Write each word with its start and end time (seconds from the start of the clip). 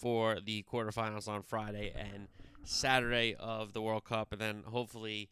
for 0.00 0.38
the 0.40 0.64
quarterfinals 0.70 1.28
on 1.28 1.42
Friday 1.42 1.92
and 1.96 2.28
Saturday 2.64 3.34
of 3.38 3.72
the 3.72 3.80
World 3.80 4.04
Cup. 4.04 4.32
And 4.32 4.40
then 4.40 4.62
hopefully, 4.66 5.30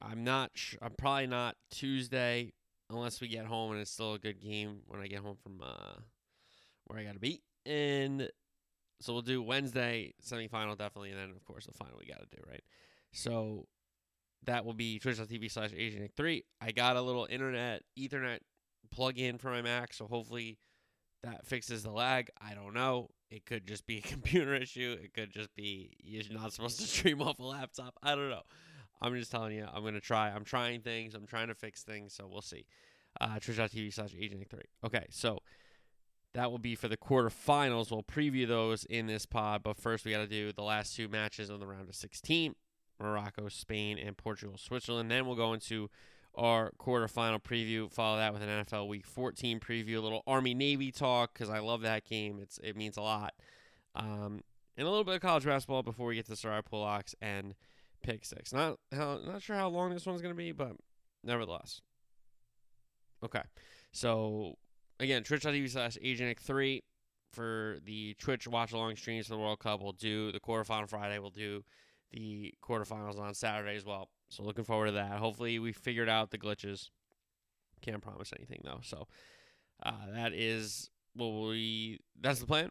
I'm 0.00 0.24
not, 0.24 0.52
sh- 0.54 0.76
I'm 0.80 0.92
probably 0.92 1.26
not 1.26 1.56
Tuesday 1.70 2.52
unless 2.88 3.20
we 3.20 3.28
get 3.28 3.46
home 3.46 3.72
and 3.72 3.80
it's 3.80 3.90
still 3.90 4.14
a 4.14 4.18
good 4.18 4.40
game 4.40 4.80
when 4.86 5.00
I 5.00 5.06
get 5.06 5.20
home 5.20 5.36
from 5.42 5.62
uh, 5.62 6.00
where 6.86 6.98
I 6.98 7.04
got 7.04 7.14
to 7.14 7.20
be. 7.20 7.42
And 7.66 8.28
so 9.00 9.12
we'll 9.12 9.22
do 9.22 9.42
Wednesday 9.42 10.14
semifinal 10.22 10.76
definitely, 10.76 11.10
and 11.10 11.18
then 11.18 11.30
of 11.30 11.44
course 11.44 11.66
the 11.66 11.72
final 11.72 11.96
we 11.98 12.06
got 12.06 12.20
to 12.20 12.36
do 12.36 12.42
right. 12.48 12.62
So 13.12 13.66
that 14.44 14.64
will 14.64 14.74
be 14.74 14.98
twitch.tv 14.98 15.50
slash 15.50 15.70
AJNick3. 15.70 16.42
I 16.60 16.72
got 16.72 16.96
a 16.96 17.02
little 17.02 17.26
internet 17.30 17.82
Ethernet 17.98 18.38
plug 18.90 19.18
in 19.18 19.38
for 19.38 19.50
my 19.50 19.62
Mac, 19.62 19.92
so 19.92 20.06
hopefully 20.06 20.58
that 21.22 21.46
fixes 21.46 21.82
the 21.82 21.90
lag. 21.90 22.30
I 22.40 22.54
don't 22.54 22.74
know. 22.74 23.08
It 23.30 23.46
could 23.46 23.66
just 23.66 23.86
be 23.86 23.98
a 23.98 24.02
computer 24.08 24.54
issue. 24.54 24.96
It 25.02 25.14
could 25.14 25.32
just 25.32 25.54
be 25.54 25.92
you're 26.02 26.24
not 26.30 26.52
supposed 26.52 26.80
to 26.80 26.86
stream 26.86 27.22
off 27.22 27.38
a 27.38 27.42
laptop. 27.42 27.94
I 28.02 28.14
don't 28.14 28.30
know. 28.30 28.42
I'm 29.02 29.14
just 29.14 29.30
telling 29.30 29.56
you, 29.56 29.66
I'm 29.72 29.82
gonna 29.84 30.00
try. 30.00 30.30
I'm 30.30 30.44
trying 30.44 30.82
things. 30.82 31.14
I'm 31.14 31.26
trying 31.26 31.48
to 31.48 31.54
fix 31.54 31.82
things. 31.82 32.14
So 32.14 32.28
we'll 32.30 32.42
see. 32.42 32.66
Uh, 33.20 33.38
Twitch.tv 33.40 33.92
slash 33.92 34.14
Agent 34.18 34.48
3. 34.48 34.60
Okay, 34.84 35.06
so 35.10 35.40
that 36.34 36.50
will 36.50 36.58
be 36.58 36.74
for 36.74 36.86
the 36.86 36.96
quarterfinals. 36.96 37.90
We'll 37.90 38.04
preview 38.04 38.46
those 38.46 38.84
in 38.84 39.06
this 39.06 39.26
pod, 39.26 39.62
but 39.64 39.76
first 39.76 40.04
we 40.04 40.12
got 40.12 40.18
to 40.18 40.26
do 40.28 40.52
the 40.52 40.62
last 40.62 40.94
two 40.94 41.08
matches 41.08 41.50
on 41.50 41.58
the 41.58 41.66
round 41.66 41.88
of 41.88 41.94
16 41.96 42.54
Morocco, 43.00 43.48
Spain, 43.48 43.98
and 43.98 44.16
Portugal, 44.16 44.56
Switzerland. 44.58 45.10
Then 45.10 45.26
we'll 45.26 45.36
go 45.36 45.54
into 45.54 45.90
our 46.34 46.72
quarterfinal 46.78 47.42
preview. 47.42 47.90
Follow 47.90 48.18
that 48.18 48.32
with 48.32 48.42
an 48.42 48.48
NFL 48.48 48.88
Week 48.88 49.06
14 49.06 49.60
preview, 49.60 49.96
a 49.96 50.00
little 50.00 50.22
Army 50.26 50.54
Navy 50.54 50.92
talk 50.92 51.32
because 51.32 51.50
I 51.50 51.58
love 51.58 51.82
that 51.82 52.04
game. 52.04 52.38
It's 52.40 52.58
it 52.58 52.76
means 52.76 52.96
a 52.96 53.02
lot, 53.02 53.34
um, 53.94 54.40
and 54.76 54.86
a 54.86 54.90
little 54.90 55.04
bit 55.04 55.16
of 55.16 55.20
college 55.20 55.44
basketball 55.44 55.82
before 55.82 56.06
we 56.06 56.14
get 56.14 56.26
to 56.26 56.36
Sarai 56.36 56.62
Pull 56.62 56.80
locks 56.80 57.14
and 57.20 57.54
pick 58.02 58.24
six. 58.24 58.52
Not 58.52 58.78
how, 58.92 59.20
not 59.24 59.42
sure 59.42 59.56
how 59.56 59.68
long 59.68 59.90
this 59.90 60.06
one's 60.06 60.22
gonna 60.22 60.34
be, 60.34 60.52
but 60.52 60.72
nevertheless. 61.24 61.80
Okay, 63.22 63.42
so 63.92 64.56
again, 64.98 65.22
twitch.tv 65.22 65.70
slash 65.70 65.98
AJNick3 66.02 66.80
for 67.32 67.78
the 67.84 68.14
Twitch 68.14 68.48
watch 68.48 68.72
along 68.72 68.96
streams 68.96 69.26
for 69.26 69.34
the 69.34 69.38
World 69.38 69.60
Cup. 69.60 69.82
We'll 69.82 69.92
do 69.92 70.32
the 70.32 70.40
quarterfinal 70.40 70.88
Friday. 70.88 71.18
We'll 71.18 71.30
do 71.30 71.64
the 72.12 72.54
quarterfinals 72.62 73.18
on 73.18 73.34
Saturday 73.34 73.76
as 73.76 73.84
well. 73.84 74.08
So 74.28 74.42
looking 74.42 74.64
forward 74.64 74.86
to 74.86 74.92
that. 74.92 75.12
Hopefully 75.12 75.58
we 75.58 75.72
figured 75.72 76.08
out 76.08 76.30
the 76.30 76.38
glitches. 76.38 76.90
Can't 77.82 78.02
promise 78.02 78.32
anything 78.36 78.60
though. 78.64 78.80
So 78.82 79.06
uh, 79.82 79.92
that 80.14 80.32
is 80.32 80.90
what 81.14 81.28
we. 81.28 82.00
That's 82.20 82.40
the 82.40 82.46
plan. 82.46 82.70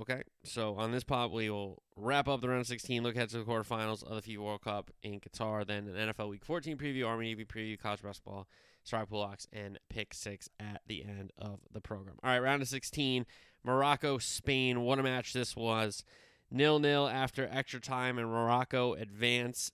Okay. 0.00 0.22
So 0.44 0.76
on 0.76 0.92
this 0.92 1.04
pod 1.04 1.32
we 1.32 1.50
will 1.50 1.82
wrap 1.96 2.28
up 2.28 2.40
the 2.40 2.48
round 2.48 2.62
of 2.62 2.66
16. 2.66 3.02
Look 3.02 3.16
ahead 3.16 3.28
to 3.30 3.38
the 3.38 3.44
quarterfinals 3.44 4.02
of 4.02 4.22
the 4.22 4.36
FIFA 4.36 4.38
World 4.38 4.62
Cup 4.62 4.90
in 5.02 5.20
Qatar. 5.20 5.66
Then 5.66 5.88
an 5.88 6.12
NFL 6.12 6.30
Week 6.30 6.44
14 6.44 6.76
preview, 6.76 7.06
Army 7.06 7.26
Navy 7.26 7.44
preview, 7.44 7.78
college 7.78 8.02
basketball, 8.02 8.48
Sorry 8.82 9.06
Pulocks, 9.06 9.46
and 9.52 9.78
pick 9.88 10.14
six 10.14 10.48
at 10.58 10.80
the 10.86 11.04
end 11.04 11.32
of 11.38 11.60
the 11.72 11.80
program. 11.80 12.16
All 12.22 12.30
right, 12.30 12.38
round 12.38 12.62
of 12.62 12.68
16. 12.68 13.26
Morocco, 13.62 14.18
Spain. 14.18 14.80
What 14.80 14.98
a 14.98 15.02
match 15.02 15.32
this 15.32 15.54
was. 15.54 16.04
Nil 16.50 16.78
nil 16.78 17.08
after 17.08 17.48
extra 17.50 17.80
time, 17.80 18.18
and 18.18 18.28
Morocco 18.28 18.94
advance 18.94 19.70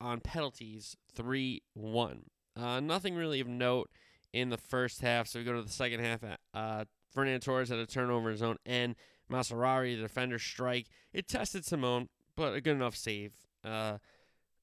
on 0.00 0.20
penalties 0.20 0.96
3 1.14 1.62
1. 1.74 2.22
Uh, 2.56 2.80
nothing 2.80 3.14
really 3.14 3.40
of 3.40 3.48
note 3.48 3.90
in 4.32 4.50
the 4.50 4.56
first 4.56 5.00
half. 5.00 5.26
So 5.26 5.38
we 5.38 5.44
go 5.44 5.52
to 5.52 5.62
the 5.62 5.70
second 5.70 6.00
half. 6.00 6.20
Uh, 6.54 6.84
Ferran 7.14 7.40
Torres 7.40 7.68
had 7.68 7.78
a 7.78 7.86
turnover 7.86 8.28
in 8.28 8.32
his 8.32 8.42
own 8.42 8.56
end. 8.66 8.96
Mazraoui, 9.30 9.96
the 9.96 10.02
defender, 10.02 10.38
strike. 10.38 10.88
It 11.12 11.28
tested 11.28 11.64
Simón, 11.64 12.08
but 12.36 12.54
a 12.54 12.60
good 12.60 12.76
enough 12.76 12.96
save. 12.96 13.32
Uh, 13.64 13.98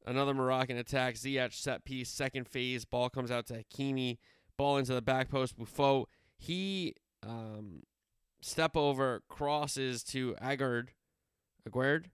another 0.05 0.33
Moroccan 0.33 0.77
attack. 0.77 1.15
Ziyech 1.15 1.53
set 1.53 1.85
piece, 1.85 2.09
second 2.09 2.47
phase. 2.47 2.85
Ball 2.85 3.09
comes 3.09 3.31
out 3.31 3.47
to 3.47 3.63
Hakimi. 3.63 4.17
Ball 4.57 4.77
into 4.77 4.93
the 4.93 5.01
back 5.01 5.29
post. 5.29 5.57
Boufal. 5.57 6.05
He 6.37 6.95
um, 7.23 7.83
step 8.41 8.75
over, 8.75 9.21
crosses 9.29 10.03
to 10.05 10.35
Aguerd. 10.41 10.89
Aguerd? 11.69 12.05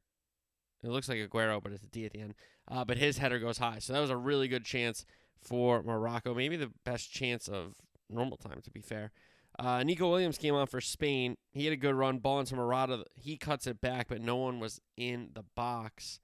It 0.84 0.90
looks 0.90 1.08
like 1.08 1.20
Aguero, 1.20 1.62
but 1.62 1.72
it's 1.72 1.84
a 1.84 1.88
D 1.88 2.06
at 2.06 2.12
the 2.12 2.22
end. 2.22 2.36
Uh, 2.70 2.84
but 2.84 2.98
his 2.98 3.18
header 3.18 3.40
goes 3.40 3.58
high. 3.58 3.80
So 3.80 3.94
that 3.94 4.00
was 4.00 4.10
a 4.10 4.18
really 4.18 4.48
good 4.48 4.66
chance 4.66 5.06
for 5.42 5.82
Morocco. 5.82 6.34
Maybe 6.34 6.56
the 6.56 6.72
best 6.84 7.12
chance 7.12 7.48
of 7.48 7.76
normal 8.10 8.38
time, 8.38 8.62
to 8.64 8.72
be 8.72 8.82
fair. 8.82 9.12
Uh, 9.60 9.84
Nico 9.84 10.10
Williams 10.10 10.38
came 10.38 10.56
on 10.56 10.68
for 10.68 10.82
Spain. 10.82 11.38
He 11.52 11.66
had 11.66 11.74
a 11.74 11.78
good 11.78 11.96
run. 11.96 12.20
Ball 12.20 12.40
into 12.40 12.56
Morata. 12.56 13.06
He 13.16 13.38
cuts 13.38 13.68
it 13.68 13.82
back, 13.82 14.08
but 14.10 14.22
no 14.22 14.36
one 14.36 14.60
was 14.60 14.82
in 14.98 15.30
the 15.34 15.44
box 15.56 16.20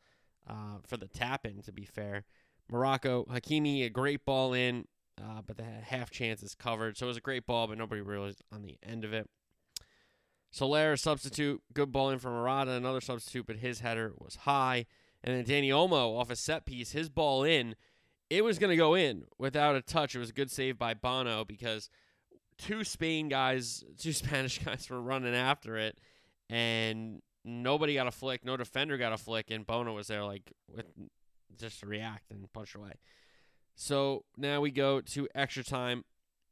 uh, 0.49 0.79
for 0.85 0.97
the 0.97 1.07
tap 1.07 1.45
in, 1.45 1.61
to 1.61 1.71
be 1.71 1.85
fair. 1.85 2.25
Morocco, 2.71 3.25
Hakimi, 3.25 3.85
a 3.85 3.89
great 3.89 4.25
ball 4.25 4.53
in, 4.53 4.85
uh, 5.21 5.41
but 5.45 5.57
the 5.57 5.63
half 5.63 6.09
chance 6.09 6.41
is 6.41 6.55
covered. 6.55 6.97
So 6.97 7.05
it 7.05 7.09
was 7.09 7.17
a 7.17 7.21
great 7.21 7.45
ball, 7.45 7.67
but 7.67 7.77
nobody 7.77 8.01
realized 8.01 8.41
on 8.51 8.61
the 8.61 8.77
end 8.83 9.05
of 9.05 9.13
it. 9.13 9.29
Soler, 10.51 10.97
substitute, 10.97 11.61
good 11.73 11.91
ball 11.91 12.09
in 12.09 12.19
for 12.19 12.29
Morata, 12.29 12.71
another 12.71 13.01
substitute, 13.01 13.45
but 13.45 13.57
his 13.57 13.81
header 13.81 14.13
was 14.17 14.35
high. 14.35 14.85
And 15.23 15.35
then 15.35 15.45
Dani 15.45 15.69
Olmo 15.69 16.17
off 16.17 16.31
a 16.31 16.35
set 16.35 16.65
piece, 16.65 16.91
his 16.91 17.09
ball 17.09 17.43
in, 17.43 17.75
it 18.29 18.43
was 18.43 18.57
going 18.57 18.71
to 18.71 18.77
go 18.77 18.95
in 18.95 19.25
without 19.37 19.75
a 19.75 19.81
touch. 19.81 20.15
It 20.15 20.19
was 20.19 20.29
a 20.29 20.33
good 20.33 20.51
save 20.51 20.77
by 20.77 20.93
Bono 20.93 21.45
because 21.45 21.89
two 22.57 22.83
Spain 22.83 23.27
guys, 23.27 23.83
two 23.97 24.13
Spanish 24.13 24.59
guys 24.59 24.89
were 24.89 25.01
running 25.01 25.35
after 25.35 25.77
it, 25.77 25.99
and 26.49 27.21
nobody 27.43 27.95
got 27.95 28.07
a 28.07 28.11
flick, 28.11 28.45
no 28.45 28.57
defender 28.57 28.97
got 28.97 29.13
a 29.13 29.17
flick, 29.17 29.51
and 29.51 29.65
Bono 29.65 29.93
was 29.93 30.07
there 30.07 30.23
like 30.23 30.53
with 30.73 30.85
just 31.59 31.79
to 31.81 31.87
react 31.87 32.31
and 32.31 32.51
punch 32.53 32.75
away. 32.75 32.93
So 33.75 34.25
now 34.37 34.61
we 34.61 34.71
go 34.71 35.01
to 35.01 35.27
extra 35.33 35.63
time. 35.63 36.05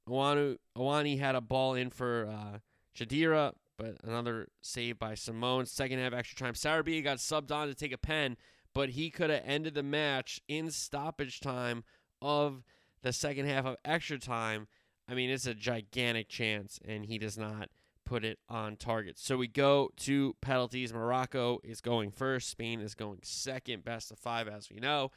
Ounahi 0.08 1.20
had 1.20 1.36
a 1.36 1.42
ball 1.42 1.74
in 1.74 1.90
for 1.90 2.28
uh, 2.28 2.60
Cheddira, 2.98 3.54
but 3.78 3.98
another 4.04 4.48
save 4.62 5.00
by 5.00 5.14
Simón. 5.14 5.68
Second 5.68 6.00
half 6.00 6.14
extra 6.14 6.38
time. 6.38 6.54
Sarabia 6.54 7.04
got 7.04 7.18
subbed 7.18 7.52
on 7.52 7.68
to 7.68 7.76
take 7.76 7.94
a 7.94 7.98
pen, 7.98 8.38
but 8.74 8.90
he 8.90 9.10
could 9.10 9.30
have 9.30 9.44
ended 9.46 9.76
the 9.76 9.84
match 9.84 10.42
in 10.48 10.72
stoppage 10.72 11.40
time 11.40 11.84
of 12.22 12.64
the 13.02 13.14
second 13.14 13.46
half 13.46 13.66
of 13.66 13.78
extra 13.86 14.18
time. 14.18 14.68
I 15.08 15.14
mean, 15.14 15.30
it's 15.30 15.46
a 15.46 15.54
gigantic 15.54 16.28
chance, 16.28 16.80
and 16.86 17.06
he 17.06 17.18
does 17.18 17.38
not 17.38 17.70
put 18.04 18.24
it 18.24 18.40
on 18.50 18.78
target. 18.78 19.18
So 19.20 19.38
we 19.38 19.48
go 19.48 19.92
to 19.98 20.36
penalties. 20.42 20.94
Morocco 20.94 21.60
is 21.64 21.82
going 21.82 22.12
first. 22.12 22.50
Spain 22.50 22.80
is 22.80 22.96
going 22.96 23.20
second. 23.24 23.86
Best 23.86 24.12
of 24.12 24.18
five, 24.18 24.48
as 24.48 24.70
we 24.70 24.80
know. 24.80 25.12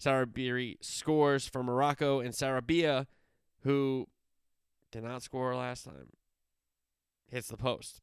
Sabiri 0.00 0.76
scores 0.80 1.46
for 1.46 1.62
Morocco, 1.62 2.20
and 2.20 2.32
Sarabia, 2.32 3.06
who 3.62 4.08
did 4.90 5.04
not 5.04 5.22
score 5.22 5.54
last 5.54 5.84
time, 5.84 6.08
hits 7.30 7.48
the 7.48 7.56
post. 7.56 8.00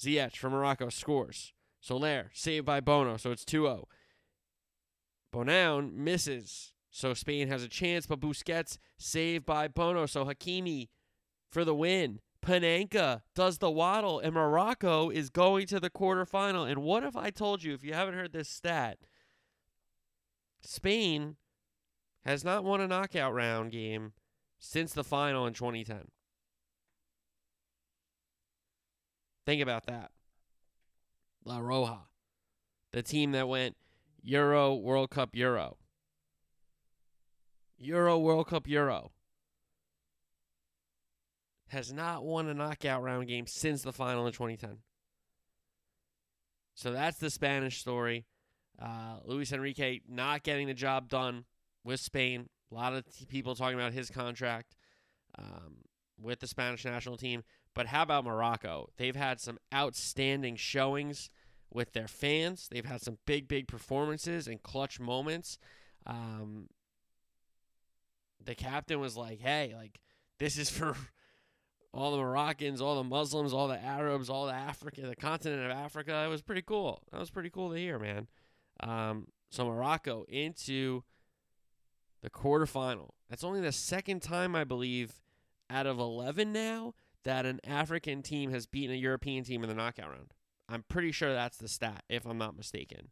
Ziyech 0.00 0.36
from 0.36 0.52
Morocco 0.52 0.88
scores. 0.88 1.52
Soler, 1.80 2.30
saved 2.34 2.66
by 2.66 2.80
Bono, 2.80 3.16
so 3.16 3.30
it's 3.30 3.44
2 3.44 3.62
0. 3.62 3.88
Benoun 5.32 5.92
misses, 5.92 6.72
so 6.90 7.14
Spain 7.14 7.48
has 7.48 7.62
a 7.62 7.68
chance, 7.68 8.06
but 8.06 8.20
Busquets 8.20 8.76
saved 8.98 9.46
by 9.46 9.68
Bono, 9.68 10.06
so 10.06 10.24
Hakimi 10.24 10.88
for 11.50 11.64
the 11.64 11.74
win. 11.74 12.20
Panenka 12.44 13.22
does 13.34 13.58
the 13.58 13.70
waddle, 13.70 14.18
and 14.18 14.34
Morocco 14.34 15.10
is 15.10 15.30
going 15.30 15.66
to 15.66 15.78
the 15.78 15.90
quarterfinal. 15.90 16.70
And 16.70 16.82
what 16.82 17.04
if 17.04 17.16
I 17.16 17.30
told 17.30 17.62
you, 17.62 17.74
if 17.74 17.84
you 17.84 17.92
haven't 17.92 18.14
heard 18.14 18.32
this 18.32 18.48
stat, 18.48 18.98
Spain 20.60 21.36
has 22.24 22.44
not 22.44 22.64
won 22.64 22.80
a 22.80 22.88
knockout 22.88 23.34
round 23.34 23.72
game 23.72 24.12
since 24.58 24.92
the 24.92 25.04
final 25.04 25.46
in 25.46 25.52
2010? 25.52 26.08
Think 29.46 29.62
about 29.62 29.86
that. 29.86 30.10
La 31.44 31.58
Roja, 31.58 32.00
the 32.92 33.02
team 33.02 33.32
that 33.32 33.48
went 33.48 33.76
Euro, 34.22 34.74
World 34.74 35.10
Cup, 35.10 35.34
Euro. 35.34 35.78
Euro, 37.78 38.18
World 38.18 38.48
Cup, 38.48 38.68
Euro. 38.68 39.12
Has 41.68 41.92
not 41.92 42.24
won 42.24 42.48
a 42.48 42.54
knockout 42.54 43.02
round 43.02 43.28
game 43.28 43.46
since 43.46 43.82
the 43.82 43.92
final 43.92 44.26
in 44.26 44.32
2010. 44.32 44.78
So 46.74 46.92
that's 46.92 47.18
the 47.18 47.30
Spanish 47.30 47.78
story. 47.78 48.26
Uh, 48.80 49.18
Luis 49.24 49.52
Enrique 49.52 50.00
not 50.08 50.42
getting 50.42 50.66
the 50.66 50.74
job 50.74 51.08
done 51.08 51.44
with 51.84 52.00
Spain. 52.00 52.48
A 52.70 52.74
lot 52.74 52.94
of 52.94 53.04
people 53.28 53.54
talking 53.54 53.78
about 53.78 53.92
his 53.92 54.10
contract 54.10 54.74
um, 55.38 55.76
with 56.20 56.40
the 56.40 56.46
Spanish 56.46 56.84
national 56.84 57.16
team. 57.16 57.42
But 57.74 57.86
how 57.86 58.02
about 58.02 58.24
Morocco? 58.24 58.90
They've 58.96 59.16
had 59.16 59.40
some 59.40 59.58
outstanding 59.72 60.56
showings 60.56 61.30
with 61.72 61.92
their 61.92 62.08
fans. 62.08 62.68
They've 62.70 62.84
had 62.84 63.00
some 63.00 63.18
big, 63.26 63.46
big 63.48 63.68
performances 63.68 64.48
and 64.48 64.62
clutch 64.62 64.98
moments. 64.98 65.58
Um, 66.06 66.68
the 68.44 68.54
captain 68.54 69.00
was 69.00 69.16
like, 69.16 69.40
"Hey, 69.40 69.72
like 69.76 70.00
this 70.38 70.58
is 70.58 70.70
for 70.70 70.96
all 71.92 72.12
the 72.12 72.18
Moroccans, 72.18 72.80
all 72.80 72.96
the 72.96 73.04
Muslims, 73.04 73.52
all 73.52 73.68
the 73.68 73.82
Arabs, 73.82 74.28
all 74.28 74.46
the 74.46 74.52
Africa, 74.52 75.02
the 75.02 75.16
continent 75.16 75.64
of 75.64 75.70
Africa." 75.70 76.24
It 76.26 76.28
was 76.28 76.42
pretty 76.42 76.62
cool. 76.62 77.02
That 77.12 77.20
was 77.20 77.30
pretty 77.30 77.50
cool 77.50 77.70
to 77.70 77.76
hear, 77.76 77.98
man. 77.98 78.26
Um, 78.80 79.28
so 79.50 79.66
Morocco 79.66 80.24
into 80.28 81.04
the 82.22 82.30
quarterfinal. 82.30 83.10
That's 83.28 83.44
only 83.44 83.60
the 83.60 83.72
second 83.72 84.20
time 84.22 84.54
I 84.54 84.64
believe 84.64 85.20
out 85.68 85.86
of 85.86 85.98
11 85.98 86.52
now 86.52 86.94
that 87.24 87.46
an 87.46 87.60
African 87.64 88.22
team 88.22 88.50
has 88.50 88.66
beaten 88.66 88.94
a 88.94 88.98
European 88.98 89.44
team 89.44 89.62
in 89.62 89.68
the 89.68 89.74
knockout 89.74 90.10
round. 90.10 90.32
I'm 90.68 90.84
pretty 90.88 91.12
sure 91.12 91.32
that's 91.32 91.58
the 91.58 91.68
stat, 91.68 92.04
if 92.08 92.24
I'm 92.24 92.38
not 92.38 92.56
mistaken. 92.56 93.10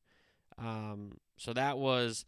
Um, 0.59 1.19
so 1.37 1.53
that 1.53 1.79
was 1.79 2.25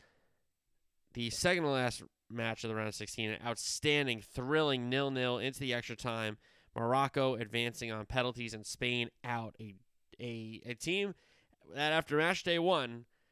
the 1.14 1.30
second 1.30 1.64
to 1.64 1.70
last 1.70 2.02
match 2.30 2.64
of 2.64 2.68
the 2.68 2.74
round 2.74 2.88
of 2.88 2.94
16. 2.94 3.30
An 3.30 3.46
outstanding, 3.46 4.22
thrilling 4.22 4.88
nil 4.88 5.10
nil 5.10 5.38
into 5.38 5.60
the 5.60 5.74
extra 5.74 5.96
time. 5.96 6.38
Morocco 6.76 7.34
advancing 7.34 7.90
on 7.90 8.06
penalties 8.06 8.54
and 8.54 8.64
Spain 8.64 9.10
out. 9.24 9.56
A, 9.60 9.74
a, 10.20 10.62
a 10.66 10.74
team 10.74 11.14
that 11.74 11.92
after 11.92 12.16
match 12.16 12.42
day 12.42 12.58
one 12.58 13.06